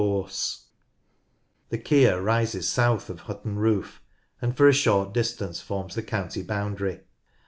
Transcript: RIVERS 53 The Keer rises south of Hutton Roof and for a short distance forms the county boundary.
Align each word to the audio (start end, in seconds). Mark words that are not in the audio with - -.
RIVERS 0.03 0.65
53 1.69 1.77
The 1.77 1.83
Keer 1.83 2.21
rises 2.23 2.67
south 2.67 3.11
of 3.11 3.19
Hutton 3.19 3.57
Roof 3.57 4.01
and 4.41 4.57
for 4.57 4.67
a 4.67 4.73
short 4.73 5.13
distance 5.13 5.61
forms 5.61 5.93
the 5.93 6.01
county 6.01 6.41
boundary. 6.41 7.01